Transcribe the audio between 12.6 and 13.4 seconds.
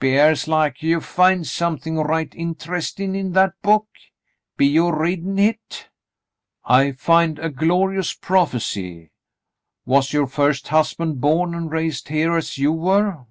were